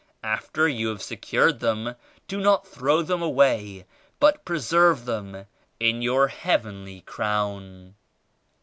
[0.23, 1.93] After you have secured them
[2.27, 3.85] do not throw them away
[4.19, 5.45] but preserve them
[5.79, 7.93] in your Heavenly Crown."